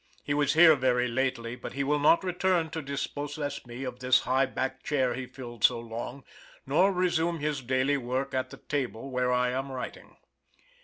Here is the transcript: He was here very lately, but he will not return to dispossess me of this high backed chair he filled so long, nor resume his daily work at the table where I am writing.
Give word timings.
He 0.23 0.33
was 0.33 0.53
here 0.55 0.73
very 0.75 1.07
lately, 1.07 1.55
but 1.55 1.73
he 1.73 1.83
will 1.83 1.99
not 1.99 2.23
return 2.23 2.71
to 2.71 2.81
dispossess 2.81 3.67
me 3.67 3.83
of 3.83 3.99
this 3.99 4.21
high 4.21 4.47
backed 4.47 4.83
chair 4.83 5.13
he 5.13 5.27
filled 5.27 5.63
so 5.63 5.79
long, 5.79 6.23
nor 6.65 6.91
resume 6.91 7.37
his 7.39 7.61
daily 7.61 7.97
work 7.97 8.33
at 8.33 8.49
the 8.49 8.57
table 8.57 9.11
where 9.11 9.31
I 9.31 9.51
am 9.51 9.71
writing. 9.71 10.17